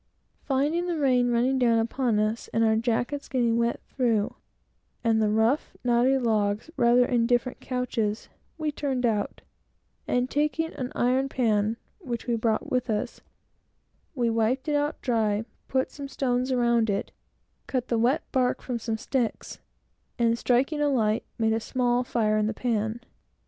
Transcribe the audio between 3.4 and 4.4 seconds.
wet through,